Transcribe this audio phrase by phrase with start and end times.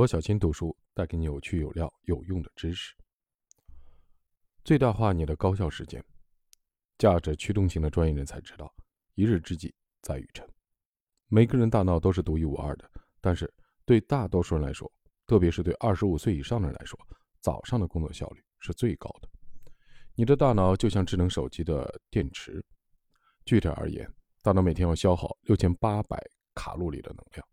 [0.00, 2.94] 罗小新读书带给你有趣、有料、有用的知识。
[4.64, 6.02] 最大化你的高效时间。
[6.96, 8.74] 价值驱动型的专业人才知道，
[9.14, 10.48] 一日之计在于晨。
[11.28, 12.90] 每个人大脑都是独一无二的，
[13.20, 13.52] 但是
[13.84, 14.90] 对大多数人来说，
[15.26, 16.98] 特别是对二十五岁以上的人来说，
[17.42, 19.28] 早上的工作效率是最高的。
[20.14, 22.64] 你的大脑就像智能手机的电池，
[23.44, 24.10] 具体而言，
[24.40, 26.18] 大脑每天要消耗六千八百
[26.54, 27.46] 卡路里的能量，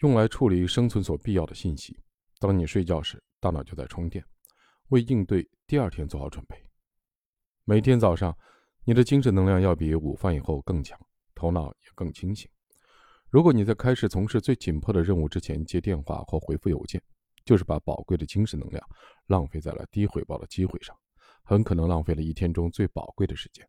[0.00, 1.98] 用来处理生存所必要的信息。
[2.38, 4.24] 当你睡觉时，大脑就在充电，
[4.88, 6.56] 为应对第二天做好准备。
[7.64, 8.36] 每天早上。
[8.84, 10.98] 你的精神能量要比午饭以后更强，
[11.34, 12.48] 头脑也更清醒。
[13.28, 16.98] 如果你在开始从事最紧迫的任务之前接电话或回复邮件，
[17.44, 18.82] 就是把宝贵的精神能量
[19.26, 20.96] 浪费在了低回报的机会上，
[21.42, 23.62] 很可能浪费了一天中最宝贵的时间。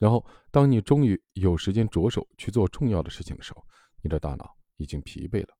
[0.00, 3.64] 然后，当你终于有时间着手去做重要的事情的时候，
[4.02, 5.54] 你的大脑已经疲惫了，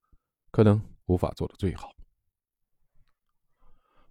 [0.51, 1.91] 可能无法做得最好。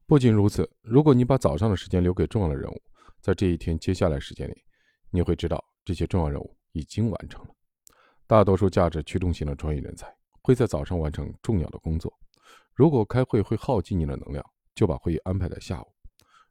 [0.05, 2.81] 不仅如此，如果你把早上的时间留给重要的任务，
[3.19, 4.63] 在这一天接下来时间里。
[5.09, 7.55] 你会知道这些重要任务已经完成了。
[8.28, 12.13] 大多数价值驱动型的专业人才会在早上完成重要的工作。
[12.73, 15.88] 如果开会会耗尽你的能量，就把会议安排在下午。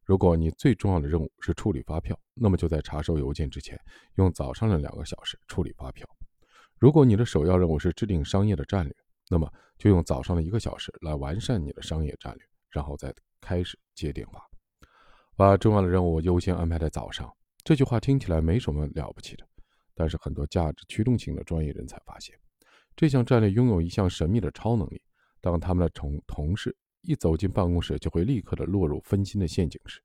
[0.05, 3.79] 如果你最重要的任务是处理发票，那么就在查收邮件之前
[4.15, 6.09] 用早上的两个小时处理发票。
[6.79, 8.95] 如果你的首要任务是制定商业的战略，
[9.31, 14.41] 那么就用早上的一个小时来完善你的商业战略，然后再开始接电话。
[15.35, 17.31] 把重要的任务优先安排在早上。
[17.65, 19.47] 这句话听起来没什么了不起的，
[19.95, 22.39] 但是很多价值驱动型的专业人才发现，
[22.95, 25.03] 这项战略拥有一项神秘的超能力。
[25.41, 30.01] 当他们的同同事一走进办公室，就会立刻的落入分心的陷阱时，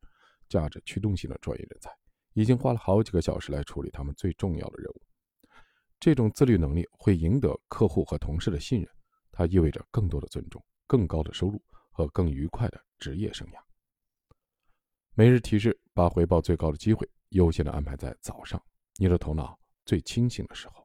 [0.47, 1.91] 价值驱动型的专业人才
[2.33, 5.01] 已经花了好几个小时来处理他们最重要的任务。
[6.01, 8.89] 这种自律能力会赢得客户和同事的信任，
[9.31, 13.59] 它意味着更多的尊重、更高的收入和更愉快的职业生涯。
[15.13, 17.07] 每日提示：把回报最高的机会。
[17.29, 18.61] 优先的安排在早上，
[18.97, 20.80] 你的头脑最清醒的时候。